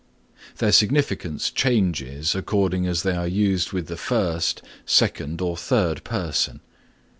[0.57, 6.61] Their significance changes according as they are used with the first, second or third person.